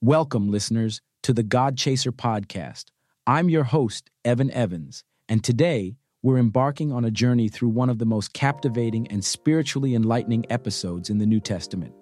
[0.00, 2.84] Welcome, listeners, to the God Chaser podcast.
[3.26, 7.98] I'm your host, Evan Evans, and today we're embarking on a journey through one of
[7.98, 11.92] the most captivating and spiritually enlightening episodes in the New Testament.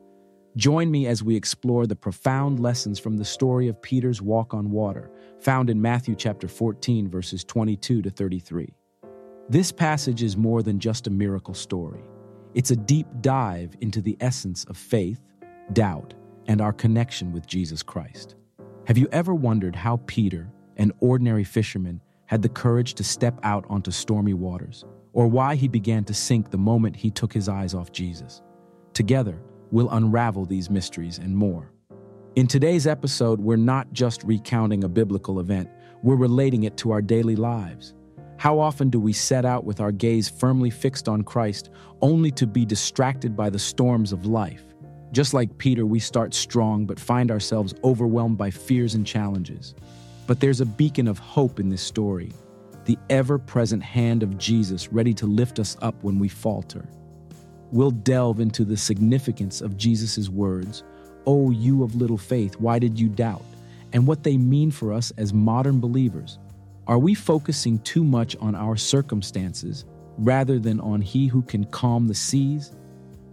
[0.59, 4.71] Join me as we explore the profound lessons from the story of Peter's walk on
[4.71, 5.11] water,
[5.41, 8.75] found in Matthew chapter 14, verses 22 to 33.
[9.49, 12.03] This passage is more than just a miracle story.
[12.53, 15.23] It's a deep dive into the essence of faith,
[15.73, 16.13] doubt,
[16.49, 18.36] and our connection with Jesus Christ.
[18.87, 23.64] Have you ever wondered how Peter, an ordinary fisherman, had the courage to step out
[23.68, 27.75] onto stormy waters, or why he began to sink the moment he took his eyes
[27.75, 28.43] off Jesus?
[28.95, 29.40] Together,
[29.71, 31.73] we'll unravel these mysteries and more.
[32.37, 35.69] In today's episode, we're not just recounting a biblical event,
[36.03, 37.95] we're relating it to our daily lives.
[38.39, 41.70] How often do we set out with our gaze firmly fixed on Christ
[42.03, 44.62] only to be distracted by the storms of life?
[45.12, 49.75] Just like Peter, we start strong but find ourselves overwhelmed by fears and challenges.
[50.27, 52.33] But there's a beacon of hope in this story
[52.85, 56.89] the ever present hand of Jesus ready to lift us up when we falter.
[57.73, 60.85] We'll delve into the significance of Jesus' words,
[61.27, 63.43] O you of little faith, why did you doubt?
[63.93, 66.39] and what they mean for us as modern believers.
[66.87, 69.85] Are we focusing too much on our circumstances
[70.19, 72.73] rather than on He who can calm the seas?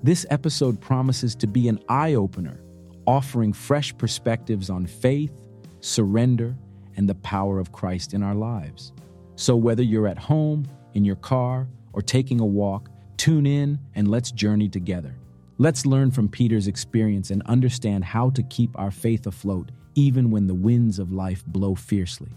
[0.03, 2.59] This episode promises to be an eye opener,
[3.07, 5.31] offering fresh perspectives on faith,
[5.79, 6.57] surrender,
[6.97, 8.91] and the power of Christ in our lives.
[9.37, 14.09] So, whether you're at home, in your car, or taking a walk, tune in and
[14.09, 15.15] let's journey together.
[15.57, 20.47] Let's learn from Peter's experience and understand how to keep our faith afloat even when
[20.47, 22.31] the winds of life blow fiercely.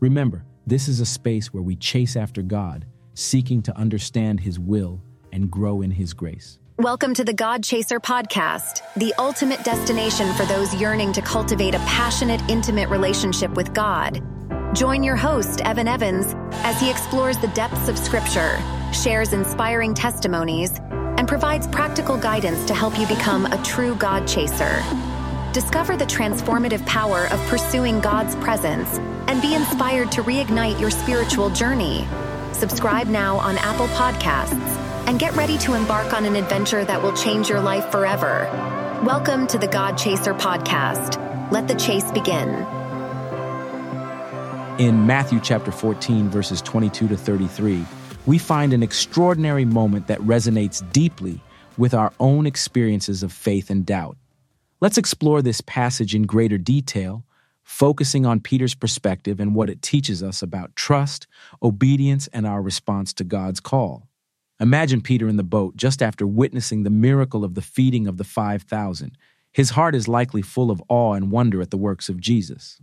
[0.00, 5.02] Remember, this is a space where we chase after God, seeking to understand His will
[5.30, 6.58] and grow in His grace.
[6.82, 11.78] Welcome to the God Chaser podcast, the ultimate destination for those yearning to cultivate a
[11.86, 14.20] passionate, intimate relationship with God.
[14.74, 18.58] Join your host, Evan Evans, as he explores the depths of Scripture,
[18.92, 24.82] shares inspiring testimonies, and provides practical guidance to help you become a true God chaser.
[25.52, 28.98] Discover the transformative power of pursuing God's presence
[29.28, 32.08] and be inspired to reignite your spiritual journey.
[32.50, 34.81] Subscribe now on Apple Podcasts
[35.12, 38.48] and get ready to embark on an adventure that will change your life forever.
[39.04, 41.20] Welcome to the God Chaser podcast.
[41.52, 42.48] Let the chase begin.
[44.78, 47.84] In Matthew chapter 14, verses 22 to 33,
[48.24, 51.42] we find an extraordinary moment that resonates deeply
[51.76, 54.16] with our own experiences of faith and doubt.
[54.80, 57.22] Let's explore this passage in greater detail,
[57.62, 61.26] focusing on Peter's perspective and what it teaches us about trust,
[61.62, 64.08] obedience, and our response to God's call.
[64.62, 68.22] Imagine Peter in the boat just after witnessing the miracle of the feeding of the
[68.22, 69.18] 5,000.
[69.50, 72.80] His heart is likely full of awe and wonder at the works of Jesus.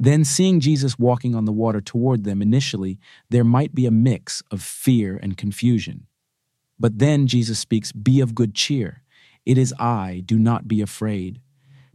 [0.00, 4.42] Then, seeing Jesus walking on the water toward them, initially, there might be a mix
[4.50, 6.06] of fear and confusion.
[6.80, 9.02] But then Jesus speaks, Be of good cheer.
[9.44, 11.42] It is I, do not be afraid.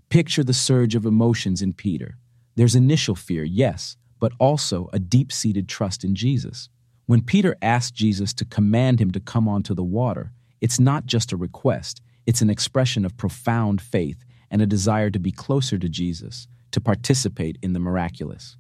[0.10, 2.20] Picture the surge of emotions in Peter.
[2.56, 6.70] There's initial fear, yes, but also a deep seated trust in Jesus.
[7.08, 11.32] When Peter asked Jesus to command him to come onto the water, it's not just
[11.32, 15.88] a request, it's an expression of profound faith and a desire to be closer to
[15.88, 18.58] Jesus, to participate in the miraculous.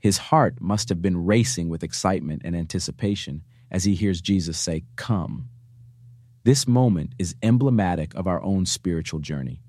[0.00, 4.84] His heart must have been racing with excitement and anticipation as he hears Jesus say,
[4.96, 5.48] Come.
[6.44, 9.62] This moment is emblematic of our own spiritual journey.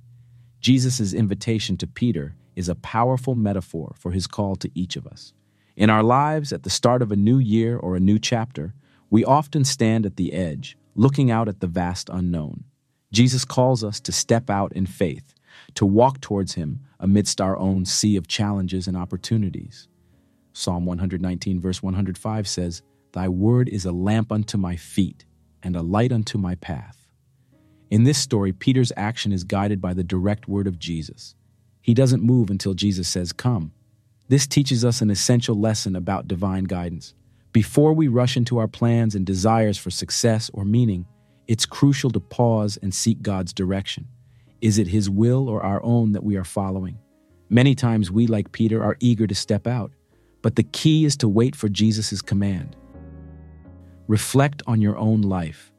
[0.60, 5.32] Jesus' invitation to Peter is a powerful metaphor for his call to each of us.
[5.80, 8.74] In our lives, at the start of a new year or a new chapter,
[9.10, 12.66] we often stand at the edge, looking out at the vast unknown.
[13.14, 15.34] Jesus calls us to step out in faith,
[15.76, 19.88] to walk towards Him amidst our own sea of challenges and opportunities.
[20.52, 22.82] Psalm 119, verse 105 says,
[23.14, 25.24] Thy word is a lamp unto my feet
[25.64, 27.08] and a light unto my path.
[27.90, 31.36] In this story, Peter's action is guided by the direct word of Jesus.
[31.80, 33.72] He doesn't move until Jesus says, Come.
[34.30, 37.16] This teaches us an essential lesson about divine guidance.
[37.52, 41.08] Before we rush into our plans and desires for success or meaning,
[41.48, 44.08] it's crucial to pause and seek God's direction.
[44.62, 47.00] Is it His will or our own that we are following?
[47.50, 49.92] Many times we, like Peter, are eager to step out,
[50.44, 52.76] but the key is to wait for Jesus' command.
[54.08, 55.72] Reflect on your own life.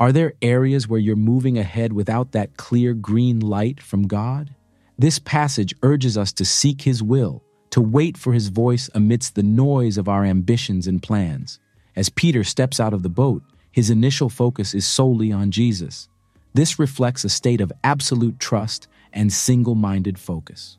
[0.00, 4.52] Are there areas where you're moving ahead without that clear green light from God?
[4.98, 7.44] This passage urges us to seek His will
[7.74, 11.58] to wait for his voice amidst the noise of our ambitions and plans.
[11.96, 13.42] As Peter steps out of the boat,
[13.72, 16.08] his initial focus is solely on Jesus.
[16.52, 20.78] This reflects a state of absolute trust and single minded focus.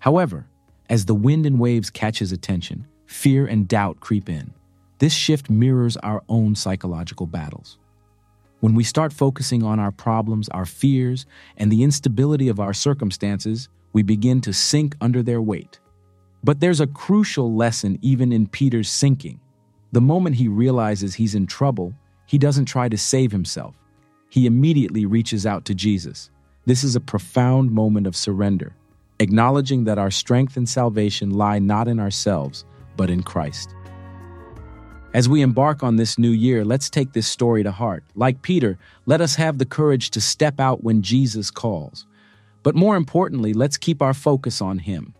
[0.00, 0.48] However,
[0.88, 4.52] as the wind and waves catch his attention, fear and doubt creep in.
[4.98, 7.78] This shift mirrors our own psychological battles.
[8.58, 11.24] When we start focusing on our problems, our fears,
[11.56, 15.78] and the instability of our circumstances, we begin to sink under their weight.
[16.44, 19.40] But there's a crucial lesson even in Peter's sinking.
[19.92, 21.94] The moment he realizes he's in trouble,
[22.26, 23.74] he doesn't try to save himself.
[24.28, 26.30] He immediately reaches out to Jesus.
[26.64, 28.74] This is a profound moment of surrender,
[29.18, 32.64] acknowledging that our strength and salvation lie not in ourselves,
[32.96, 33.74] but in Christ.
[35.14, 38.02] As we embark on this new year, let's take this story to heart.
[38.14, 42.06] Like Peter, let us have the courage to step out when Jesus calls.
[42.62, 45.14] But more importantly, let's keep our focus on Him.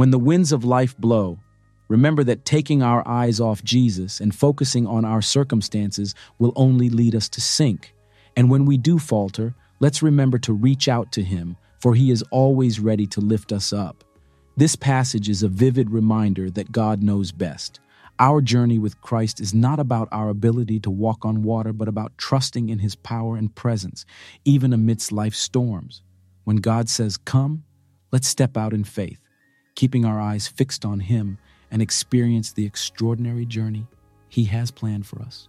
[0.00, 1.40] When the winds of life blow,
[1.88, 7.14] remember that taking our eyes off Jesus and focusing on our circumstances will only lead
[7.14, 7.94] us to sink.
[8.34, 12.24] And when we do falter, let's remember to reach out to Him, for He is
[12.30, 14.02] always ready to lift us up.
[14.56, 17.78] This passage is a vivid reminder that God knows best.
[18.18, 22.16] Our journey with Christ is not about our ability to walk on water, but about
[22.16, 24.06] trusting in His power and presence,
[24.46, 26.00] even amidst life's storms.
[26.44, 27.64] When God says, Come,
[28.12, 29.19] let's step out in faith,
[29.80, 31.38] keeping our eyes fixed on Him
[31.70, 33.86] and experience the extraordinary journey
[34.28, 35.48] He has planned for us.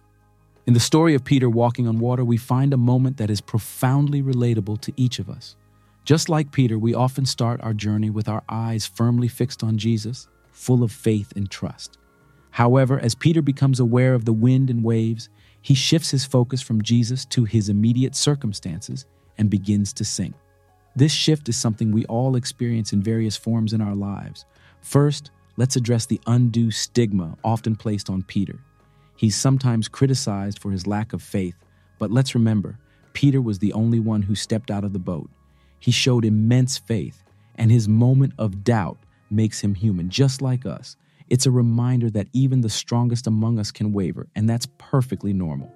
[0.66, 4.22] In the story of Peter walking on water, we find a moment that is profoundly
[4.22, 5.54] relatable to each of us.
[6.06, 10.28] Just like Peter, we often start our journey with our eyes firmly fixed on Jesus,
[10.50, 11.98] full of faith and trust.
[12.52, 15.28] However, as Peter becomes aware of the wind and waves,
[15.60, 19.04] he shifts his focus from Jesus to his immediate circumstances
[19.36, 20.34] and begins to sink.
[20.94, 24.44] This shift is something we all experience in various forms in our lives.
[24.82, 28.58] First, let's address the undue stigma often placed on Peter.
[29.16, 31.56] He's sometimes criticized for his lack of faith,
[31.98, 32.78] but let's remember,
[33.12, 35.30] Peter was the only one who stepped out of the boat.
[35.78, 37.22] He showed immense faith,
[37.56, 38.98] and his moment of doubt
[39.30, 40.96] makes him human, just like us.
[41.28, 45.72] It's a reminder that even the strongest among us can waver, and that's perfectly normal.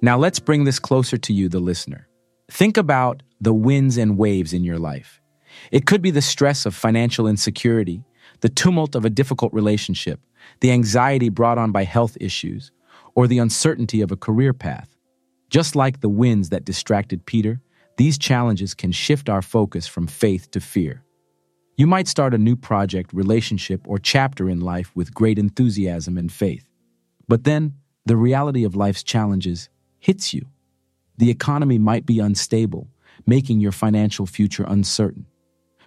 [0.00, 2.08] Now, let's bring this closer to you, the listener.
[2.50, 5.20] Think about the winds and waves in your life.
[5.70, 8.04] It could be the stress of financial insecurity,
[8.40, 10.20] the tumult of a difficult relationship,
[10.60, 12.72] the anxiety brought on by health issues,
[13.14, 14.88] or the uncertainty of a career path.
[15.50, 17.60] Just like the winds that distracted Peter,
[17.98, 21.04] these challenges can shift our focus from faith to fear.
[21.76, 26.32] You might start a new project, relationship, or chapter in life with great enthusiasm and
[26.32, 26.68] faith.
[27.28, 27.74] But then,
[28.06, 29.68] the reality of life's challenges
[29.98, 30.46] hits you.
[31.18, 32.88] The economy might be unstable,
[33.26, 35.26] making your financial future uncertain.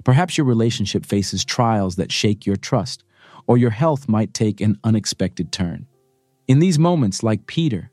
[0.04, 3.04] Perhaps your relationship faces trials that shake your trust,
[3.48, 5.88] or your health might take an unexpected turn.
[6.48, 7.92] In these moments, like Peter,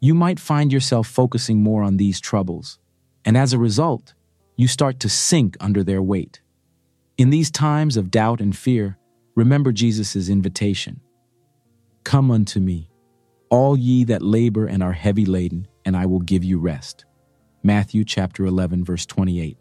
[0.00, 2.78] you might find yourself focusing more on these troubles,
[3.24, 4.14] and as a result,
[4.56, 6.40] you start to sink under their weight.
[7.18, 8.98] In these times of doubt and fear,
[9.34, 11.00] remember Jesus' invitation
[12.04, 12.90] Come unto me,
[13.52, 17.04] all ye that labor and are heavy laden, and I will give you rest.
[17.62, 19.58] Matthew chapter 11 verse 28.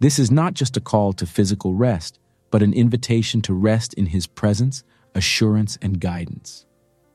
[0.00, 2.18] This is not just a call to physical rest,
[2.50, 4.84] but an invitation to rest in his presence,
[5.14, 6.66] assurance, and guidance.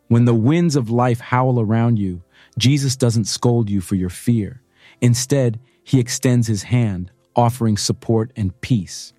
[0.08, 2.24] When the winds of life howl around you,
[2.58, 4.64] Jesus doesn't scold you for your fear.
[5.02, 9.14] Instead, he extends his hand, offering support and peace.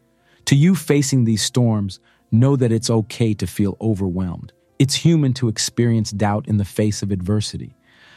[0.47, 2.01] To you facing these storms,
[2.33, 4.53] know that it's okay to feel overwhelmed.
[4.83, 7.77] It's human to experience doubt in the face of adversity.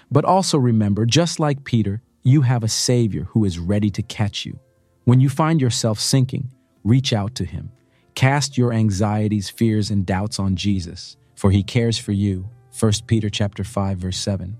[0.09, 4.47] But also remember, just like Peter, you have a Savior who is ready to catch
[4.47, 4.57] you.
[5.03, 6.49] When you find yourself sinking,
[6.83, 7.71] reach out to Him.
[8.15, 12.49] Cast your anxieties, fears, and doubts on Jesus, for He cares for you.
[12.79, 14.57] 1 Peter chapter 5, verse 7.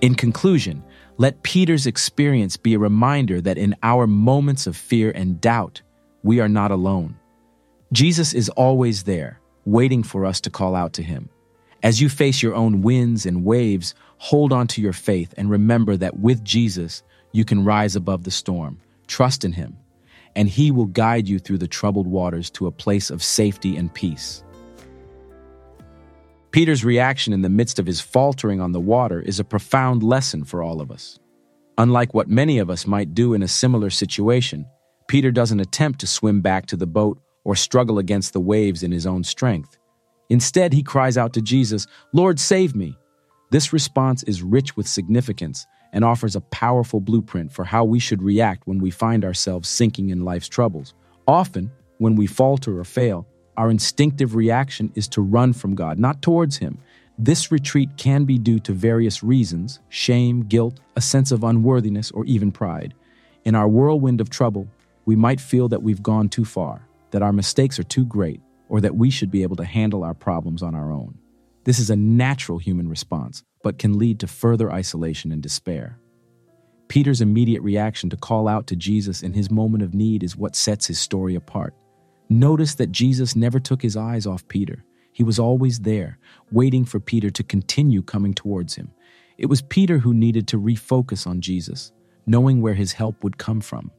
[0.00, 0.82] In conclusion,
[1.18, 5.82] let Peter's experience be a reminder that in our moments of fear and doubt,
[6.22, 7.18] we are not alone.
[7.92, 11.28] Jesus is always there, waiting for us to call out to him.
[11.82, 15.96] As you face your own winds and waves, hold on to your faith and remember
[15.96, 18.80] that with Jesus, you can rise above the storm.
[19.06, 19.76] Trust in him,
[20.34, 23.92] and he will guide you through the troubled waters to a place of safety and
[23.92, 24.42] peace.
[26.50, 30.44] Peter's reaction in the midst of his faltering on the water is a profound lesson
[30.44, 31.18] for all of us.
[31.76, 34.66] Unlike what many of us might do in a similar situation,
[35.08, 38.92] Peter doesn't attempt to swim back to the boat or struggle against the waves in
[38.92, 39.78] his own strength.
[40.28, 42.94] Instead, he cries out to Jesus, Lord, save me.
[43.50, 48.22] This response is rich with significance and offers a powerful blueprint for how we should
[48.22, 50.92] react when we find ourselves sinking in life's troubles.
[51.26, 53.26] Often, when we falter or fail,
[53.56, 56.76] our instinctive reaction is to run from God, not towards Him.
[57.16, 62.26] This retreat can be due to various reasons shame, guilt, a sense of unworthiness, or
[62.26, 62.92] even pride.
[63.46, 64.68] In our whirlwind of trouble,
[65.06, 68.80] we might feel that we've gone too far, that our mistakes are too great, or
[68.80, 71.18] that we should be able to handle our problems on our own.
[71.64, 75.98] This is a natural human response, but can lead to further isolation and despair.
[76.88, 80.56] Peter's immediate reaction to call out to Jesus in his moment of need is what
[80.56, 81.74] sets his story apart.
[82.30, 84.84] Notice that Jesus never took his eyes off Peter.
[85.12, 86.18] He was always there,
[86.50, 88.90] waiting for Peter to continue coming towards him.
[89.36, 91.92] It was Peter who needed to refocus on Jesus,
[92.26, 93.90] knowing where his help would come from.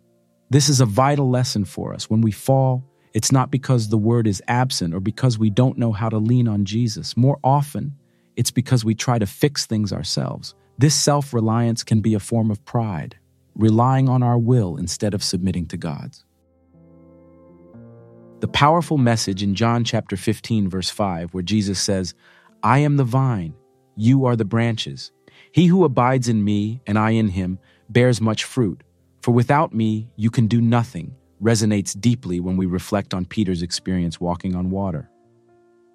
[0.49, 2.09] This is a vital lesson for us.
[2.09, 5.91] When we fall, it's not because the word is absent or because we don't know
[5.91, 7.17] how to lean on Jesus.
[7.17, 7.93] More often,
[8.35, 10.53] it's because we try to fix things ourselves.
[10.77, 13.17] This self reliance can be a form of pride,
[13.55, 16.23] relying on our will instead of submitting to God's.
[18.39, 22.13] The powerful message in John chapter 15, verse 5, where Jesus says,
[22.63, 23.53] I am the vine,
[23.97, 25.11] you are the branches.
[25.51, 28.83] He who abides in me and I in him bears much fruit,
[29.21, 34.19] for without me you can do nothing, resonates deeply when we reflect on Peter's experience
[34.19, 35.09] walking on water.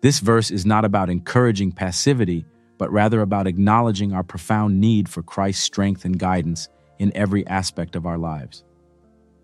[0.00, 2.44] This verse is not about encouraging passivity,
[2.78, 7.96] but rather about acknowledging our profound need for Christ's strength and guidance in every aspect
[7.96, 8.64] of our lives.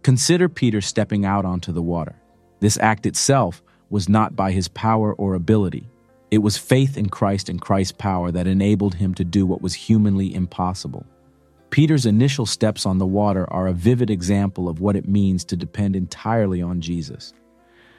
[0.03, 2.17] Consider Peter stepping out onto the water.
[2.61, 5.89] This act itself was not by his power or ability.
[6.31, 9.75] It was faith in Christ and Christ's power that enabled him to do what was
[9.75, 11.05] humanly impossible.
[11.71, 15.57] Peter's initial steps on the water are a vivid example of what it means to
[15.57, 17.33] depend entirely on Jesus.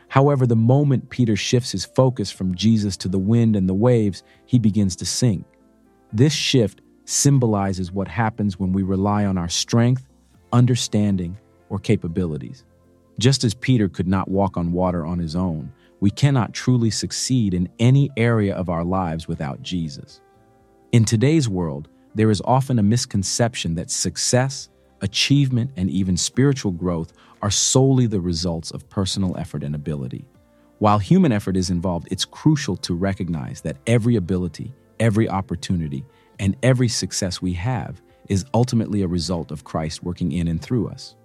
[0.10, 4.24] However, the moment Peter shifts his focus from Jesus to the wind and the waves,
[4.46, 5.46] he begins to sink.
[6.12, 10.06] This shift symbolizes what happens when we rely on our strength,
[10.52, 11.38] understanding,
[11.70, 12.66] or capabilities.
[13.20, 17.54] Just as Peter could not walk on water on his own, we cannot truly succeed
[17.54, 20.20] in any area of our lives without Jesus.
[20.92, 24.70] In today's world, there is often a misconception that success,
[25.02, 30.26] achievement, and even spiritual growth are solely the results of personal effort and ability.
[30.80, 36.04] While human effort is involved, it's crucial to recognize that every ability, every opportunity,
[36.40, 40.88] and every success we have is ultimately a result of Christ working in and through
[40.88, 41.16] us.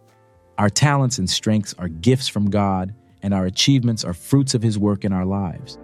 [0.58, 4.78] Our talents and strengths are gifts from God, and our achievements are fruits of His
[4.78, 5.78] work in our lives.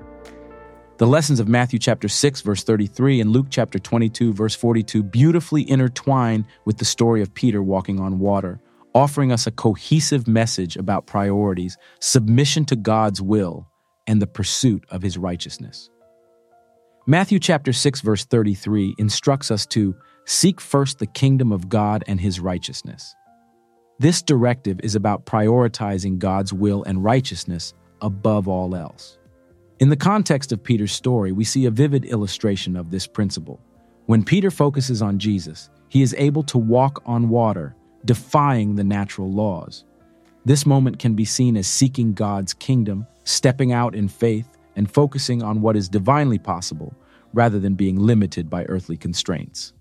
[1.03, 5.69] The lessons of Matthew chapter 6 verse 33 and Luke chapter 22 verse 42 beautifully
[5.69, 8.61] intertwine with the story of Peter walking on water,
[8.95, 13.67] offering us a cohesive message about priorities, submission to God's will,
[14.07, 15.91] and the pursuit of his righteousness.
[17.09, 22.21] Matthew chapter 6 verse 33 instructs us to seek first the kingdom of God and
[22.21, 23.13] his righteousness.
[23.99, 29.19] This directive is about prioritizing God's will and righteousness above all else.
[29.83, 33.59] In the context of Peter's story, we see a vivid illustration of this principle.
[34.07, 37.75] When Peter focuses on Jesus, he is able to walk on water,
[38.05, 39.83] defying the natural laws.
[40.45, 45.43] This moment can be seen as seeking God's kingdom, stepping out in faith, and focusing
[45.43, 46.95] on what is divinely possible
[47.33, 49.73] rather than being limited by earthly constraints.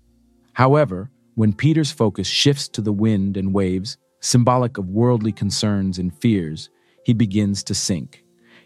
[0.54, 6.12] However, when Peter's focus shifts to the wind and waves, symbolic of worldly concerns and
[6.12, 6.70] fears,
[7.04, 8.21] he begins to sink.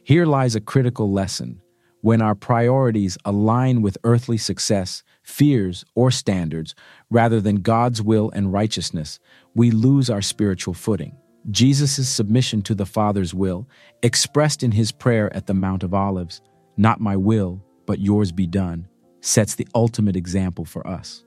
[0.06, 1.60] Here lies a critical lesson.
[2.00, 6.76] When our priorities align with earthly success, fears, or standards,
[7.10, 9.18] rather than God's will and righteousness,
[9.56, 11.16] we lose our spiritual footing.
[11.50, 13.68] Jesus' submission to the Father's will,
[14.04, 16.40] expressed in his prayer at the Mount of Olives,
[16.76, 18.86] not my will, but yours be done,
[19.22, 21.24] sets the ultimate example for us.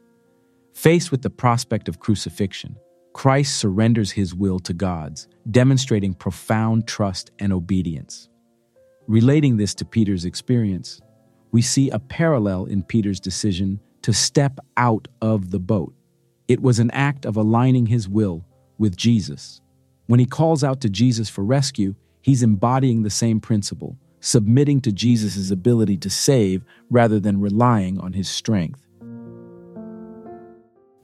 [0.74, 2.78] Faced with the prospect of crucifixion,
[3.12, 8.30] Christ surrenders his will to God's, demonstrating profound trust and obedience.
[9.10, 11.01] Relating this to Peter's experience,
[11.51, 15.96] we see a parallel in Peter's decision to step out of the boat.
[16.48, 18.46] It was an act of aligning his will
[18.78, 19.62] with Jesus.
[20.06, 24.92] When he calls out to Jesus for rescue, he's embodying the same principle, submitting to
[24.92, 28.86] Jesus' ability to save rather than relying on his strength.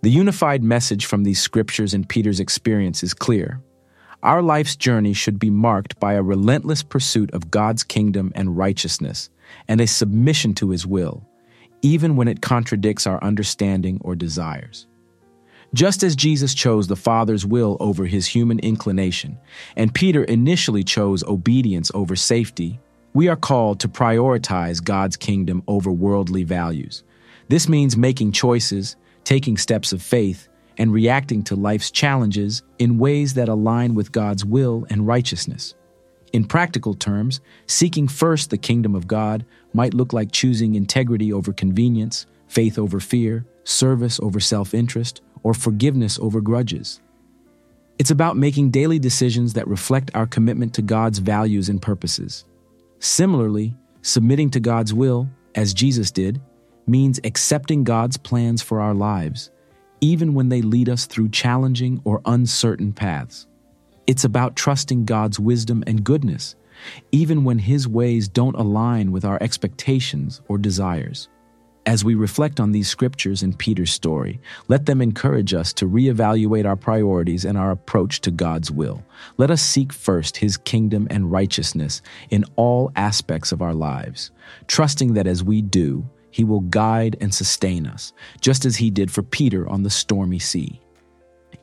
[0.03, 3.63] The unified message from these scriptures and Peter's experience is clear.
[4.23, 9.29] Our life's journey should be marked by a relentless pursuit of God's kingdom and righteousness,
[9.67, 11.27] and a submission to His will,
[11.81, 14.87] even when it contradicts our understanding or desires.
[15.73, 19.37] Just as Jesus chose the Father's will over his human inclination,
[19.75, 22.79] and Peter initially chose obedience over safety,
[23.13, 27.03] we are called to prioritize God's kingdom over worldly values.
[27.49, 28.95] This means making choices,
[29.25, 34.45] taking steps of faith, and reacting to life's challenges in ways that align with God's
[34.45, 35.75] will and righteousness.
[36.33, 41.53] In practical terms, seeking first the kingdom of God might look like choosing integrity over
[41.53, 46.99] convenience, faith over fear, service over self interest, or forgiveness over grudges.
[47.97, 52.43] It's about making daily decisions that reflect our commitment to God's values and purposes.
[52.99, 56.41] Similarly, submitting to God's will, as Jesus did,
[56.87, 59.49] means accepting God's plans for our lives,
[60.05, 63.47] even when they lead us through challenging or uncertain paths.
[64.05, 66.55] It's about trusting God's wisdom and goodness,
[67.11, 71.27] even when His ways don't align with our expectations or desires.
[71.87, 76.67] As we reflect on these scriptures in Peter's story, let them encourage us to reevaluate
[76.67, 79.03] our priorities and our approach to God's will.
[79.37, 84.29] Let us seek first His kingdom and righteousness in all aspects of our lives,
[84.67, 88.11] trusting that as we do, He will guide and sustain us,
[88.41, 90.81] just as He did for Peter on the stormy sea.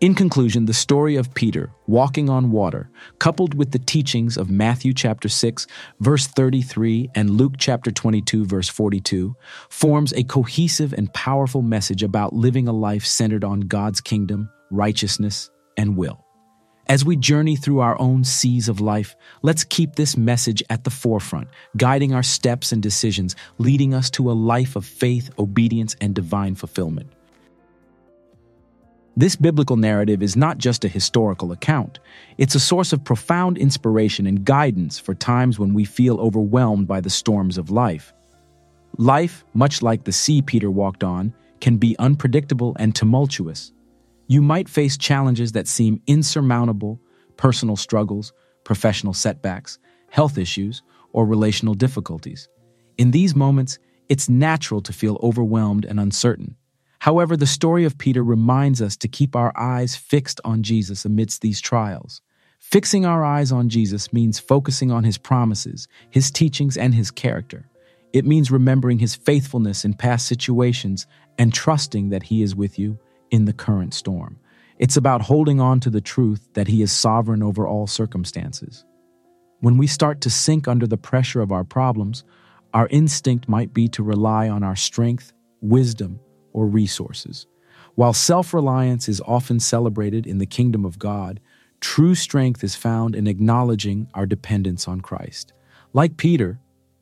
[0.00, 2.88] In conclusion, the story of Peter walking on water,
[3.18, 5.66] coupled with the teachings of Matthew chapter 6,
[6.00, 9.36] verse 33, and Luke chapter 22, verse 42,
[9.68, 15.50] forms a cohesive and powerful message about living a life centered on God's kingdom, righteousness,
[15.76, 16.24] and will.
[16.88, 20.90] As we journey through our own seas of life, let's keep this message at the
[20.90, 26.14] forefront, guiding our steps and decisions, leading us to a life of faith, obedience, and
[26.14, 27.10] divine fulfillment.
[29.16, 31.98] This biblical narrative is not just a historical account,
[32.38, 37.00] it's a source of profound inspiration and guidance for times when we feel overwhelmed by
[37.00, 38.12] the storms of life.
[38.98, 43.72] Life, much like the sea Peter walked on, can be unpredictable and tumultuous.
[44.32, 46.98] You might face challenges that seem insurmountable
[47.36, 48.32] personal struggles,
[48.64, 52.48] professional setbacks, health issues, or relational difficulties.
[52.96, 56.56] In these moments, it's natural to feel overwhelmed and uncertain.
[57.00, 61.42] However, the story of Peter reminds us to keep our eyes fixed on Jesus amidst
[61.42, 62.22] these trials.
[62.58, 67.68] Fixing our eyes on Jesus means focusing on his promises, his teachings, and his character.
[68.14, 72.98] It means remembering his faithfulness in past situations and trusting that he is with you
[73.32, 74.38] in the current storm.
[74.78, 78.84] It's about holding on to the truth that he is sovereign over all circumstances.
[79.60, 82.24] When we start to sink under the pressure of our problems,
[82.74, 86.20] our instinct might be to rely on our strength, wisdom,
[86.52, 87.46] or resources.
[87.94, 91.40] While self reliance is often celebrated in the kingdom of God,
[91.80, 95.52] true strength is found in acknowledging our dependence on Christ.
[95.92, 96.58] Like Peter,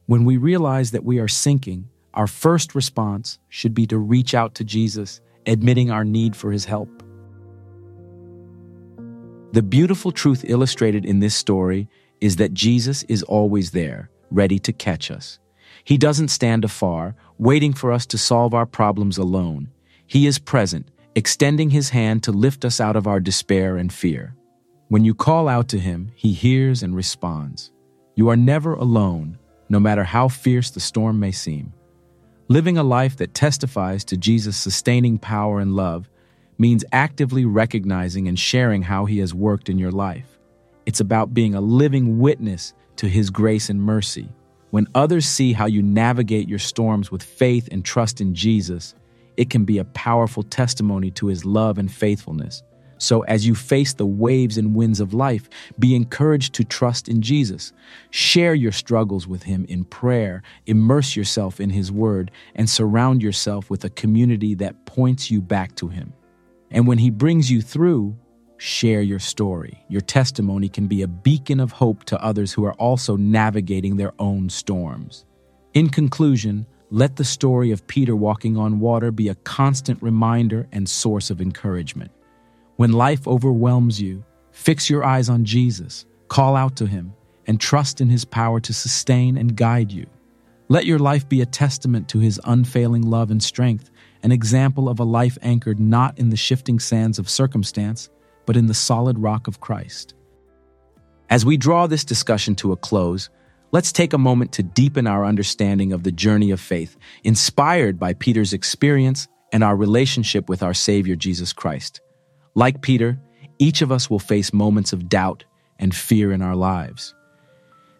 [0.07, 4.55] when we realize that we are sinking, our first response should be to reach out
[4.57, 7.03] to Jesus, admitting our need for his help.
[9.53, 11.88] The beautiful truth illustrated in this story
[12.20, 15.38] is that Jesus is always there, ready to catch us.
[15.85, 19.70] He doesn't stand afar, waiting for us to solve our problems alone.
[20.07, 24.37] He is present, extending his hand to lift us out of our despair and fear.
[24.88, 27.72] When you call out to him, he hears and responds.
[28.14, 31.72] You are never alone, no matter how fierce the storm may seem.
[32.50, 36.10] Living a life that testifies to Jesus' sustaining power and love
[36.58, 40.38] means actively recognizing and sharing how he has worked in your life.
[40.84, 44.28] It's about being a living witness to his grace and mercy
[44.70, 48.94] when others see how you navigate your storms with faith and trust in Jesus,
[49.36, 52.62] it can be a powerful testimony to his love and faithfulness.
[53.00, 57.22] So, as you face the waves and winds of life, be encouraged to trust in
[57.22, 57.72] Jesus.
[58.10, 63.70] Share your struggles with Him in prayer, immerse yourself in His Word, and surround yourself
[63.70, 66.12] with a community that points you back to Him.
[66.70, 68.18] And when He brings you through,
[68.58, 69.82] share your story.
[69.88, 74.12] Your testimony can be a beacon of hope to others who are also navigating their
[74.18, 75.24] own storms.
[75.72, 80.86] In conclusion, let the story of Peter walking on water be a constant reminder and
[80.86, 82.10] source of encouragement.
[82.81, 87.12] When life overwhelms you, fix your eyes on Jesus, call out to him,
[87.47, 90.07] and trust in his power to sustain and guide you.
[90.71, 93.90] Let your life be a testament to his unfailing love and strength,
[94.23, 98.09] an example of a life anchored not in the shifting sands of circumstance,
[98.47, 100.14] but in the solid rock of Christ.
[101.29, 103.29] As we draw this discussion to a close,
[103.73, 108.14] let's take a moment to deepen our understanding of the journey of faith, inspired by
[108.14, 112.01] Peter's experience and our relationship with our Savior Jesus Christ.
[112.54, 113.18] Like Peter,
[113.58, 115.44] each of us will face moments of doubt
[115.78, 117.14] and fear in our lives.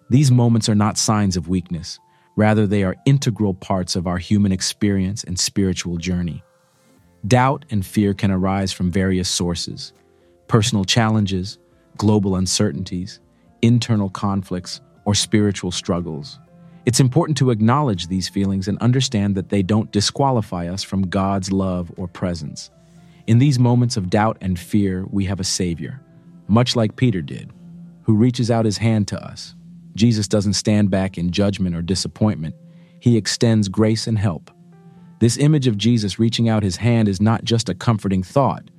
[0.08, 1.98] These moments are not signs of weakness,
[2.34, 6.42] rather, they are integral parts of our human experience and spiritual journey.
[7.26, 9.92] Doubt and fear can arise from various sources
[10.48, 11.58] personal challenges,
[11.96, 13.20] global uncertainties,
[13.62, 16.40] internal conflicts, or spiritual struggles.
[16.86, 21.52] It's important to acknowledge these feelings and understand that they don't disqualify us from God's
[21.52, 22.70] love or presence.
[23.26, 26.00] In these moments of doubt and fear, we have a Savior,
[26.48, 27.52] much like Peter did,
[28.02, 29.54] who reaches out his hand to us.
[29.94, 32.54] Jesus doesn't stand back in judgment or disappointment,
[33.00, 34.50] he extends grace and help.
[35.20, 38.70] This image of Jesus reaching out his hand is not just a comforting thought,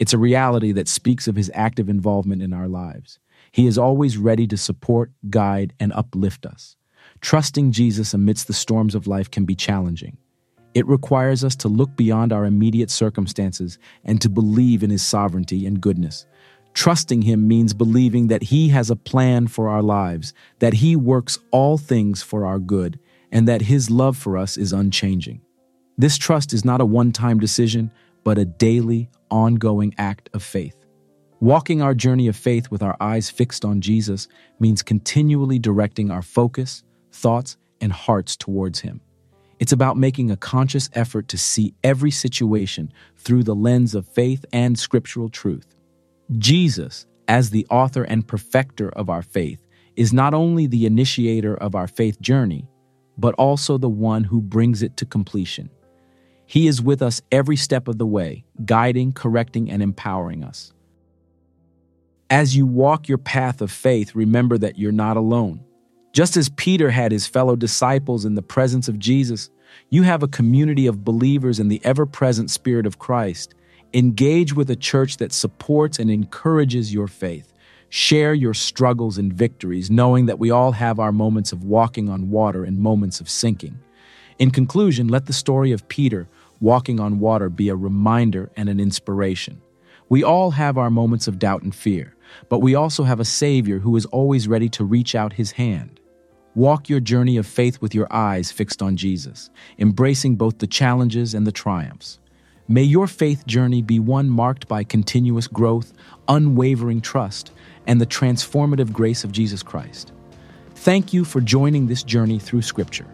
[0.00, 3.18] It's a reality that speaks of his active involvement in our lives.
[3.52, 6.76] He is always ready to support, guide, and uplift us.
[7.20, 10.16] Trusting Jesus amidst the storms of life can be challenging.
[10.74, 15.66] It requires us to look beyond our immediate circumstances and to believe in his sovereignty
[15.66, 16.26] and goodness.
[16.74, 21.38] Trusting him means believing that he has a plan for our lives, that he works
[21.50, 23.00] all things for our good,
[23.32, 25.40] and that his love for us is unchanging.
[25.98, 27.90] This trust is not a one time decision,
[28.22, 30.76] but a daily, ongoing act of faith.
[31.40, 34.28] Walking our journey of faith with our eyes fixed on Jesus
[34.60, 39.00] means continually directing our focus, thoughts, and hearts towards him.
[39.60, 44.44] It's about making a conscious effort to see every situation through the lens of faith
[44.54, 45.76] and scriptural truth.
[46.38, 49.64] Jesus, as the author and perfecter of our faith,
[49.96, 52.66] is not only the initiator of our faith journey,
[53.18, 55.68] but also the one who brings it to completion.
[56.46, 60.72] He is with us every step of the way, guiding, correcting, and empowering us.
[62.30, 65.62] As you walk your path of faith, remember that you're not alone.
[66.12, 69.50] Just as Peter had his fellow disciples in the presence of Jesus,
[69.90, 73.54] you have a community of believers in the ever present Spirit of Christ
[73.92, 77.52] Engage with a church that supports and encourages your faith.
[77.88, 82.30] Share your struggles and victories, knowing that we all have our moments of walking on
[82.30, 83.80] water and moments of sinking.
[84.38, 86.28] In conclusion, let the story of Peter
[86.60, 89.60] walking on water be a reminder and an inspiration.
[90.08, 92.14] We all have our moments of doubt and fear,
[92.48, 95.99] but we also have a Savior who is always ready to reach out his hand.
[96.60, 101.32] Walk your journey of faith with your eyes fixed on Jesus, embracing both the challenges
[101.32, 102.18] and the triumphs.
[102.68, 105.94] May your faith journey be one marked by continuous growth,
[106.28, 107.50] unwavering trust,
[107.86, 110.12] and the transformative grace of Jesus Christ.
[110.74, 113.06] Thank you for joining this journey through Scripture.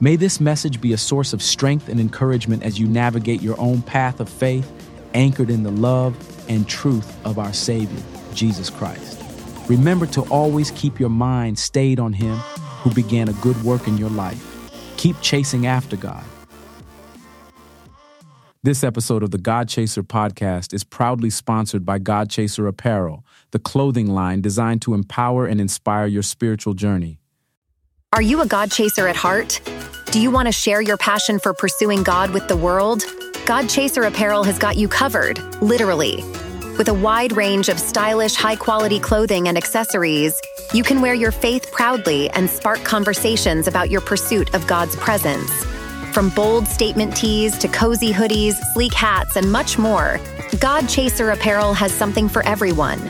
[0.00, 3.82] May this message be a source of strength and encouragement as you navigate your own
[3.82, 4.72] path of faith,
[5.12, 6.16] anchored in the love
[6.48, 9.22] and truth of our Savior, Jesus Christ.
[9.68, 12.38] Remember to always keep your mind stayed on Him
[12.86, 14.70] who began a good work in your life.
[14.96, 16.24] Keep chasing after God
[18.66, 23.60] this episode of the God Chaser podcast is proudly sponsored by God Chaser Apparel, the
[23.60, 27.20] clothing line designed to empower and inspire your spiritual journey.
[28.12, 29.60] Are you a God Chaser at heart?
[30.10, 33.04] Do you want to share your passion for pursuing God with the world?
[33.46, 36.16] God Chaser Apparel has got you covered, literally.
[36.76, 40.34] With a wide range of stylish, high quality clothing and accessories,
[40.72, 45.50] you can wear your faith proudly and spark conversations about your pursuit of God's presence.
[46.12, 50.18] From bold statement tees to cozy hoodies, sleek hats, and much more,
[50.60, 53.00] God Chaser Apparel has something for everyone.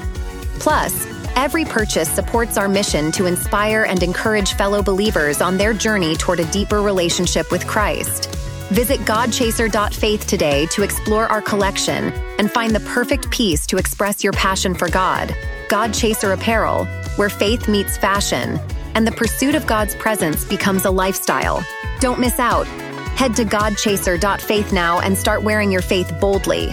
[0.59, 6.17] Plus, every purchase supports our mission to inspire and encourage fellow believers on their journey
[6.17, 8.29] toward a deeper relationship with Christ.
[8.71, 14.33] Visit godchaser.faith today to explore our collection and find the perfect piece to express your
[14.33, 15.35] passion for God.
[15.69, 18.59] God Chaser Apparel, where faith meets fashion,
[18.95, 21.65] and the pursuit of God's presence becomes a lifestyle.
[22.01, 22.67] Don't miss out.
[23.17, 26.73] Head to godchaser.faith now and start wearing your faith boldly.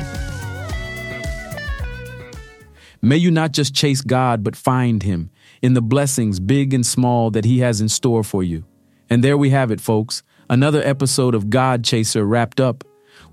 [3.02, 5.30] May you not just chase God, but find Him
[5.62, 8.64] in the blessings, big and small, that He has in store for you.
[9.10, 10.24] And there we have it, folks.
[10.50, 12.84] Another episode of God Chaser wrapped up.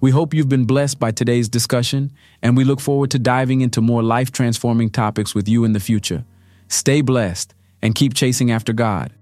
[0.01, 3.81] We hope you've been blessed by today's discussion, and we look forward to diving into
[3.81, 6.25] more life transforming topics with you in the future.
[6.71, 7.53] Stay blessed
[7.83, 9.13] and keep chasing after God.